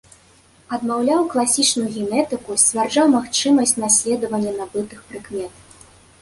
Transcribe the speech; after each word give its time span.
Адмаўляў 0.77 1.27
класічную 1.33 1.85
генетыку, 1.97 2.57
сцвярджаў 2.63 3.05
магчымасць 3.17 3.75
наследавання 3.85 4.57
набытых 4.59 5.05
прыкмет. 5.13 5.53